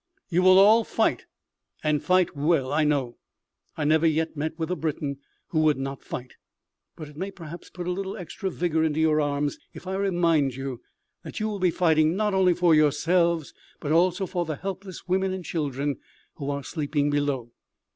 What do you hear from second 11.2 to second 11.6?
that you will